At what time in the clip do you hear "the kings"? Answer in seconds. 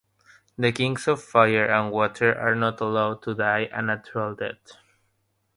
0.57-1.07